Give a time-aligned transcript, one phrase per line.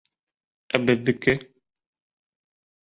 [0.79, 1.37] Ә беҙҙеке...